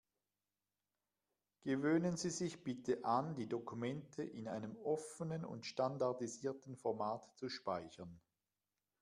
[1.61, 8.19] Gewöhnen Sie sich bitte an, die Dokumente in einem offenen und standardisierten Format zu speichern.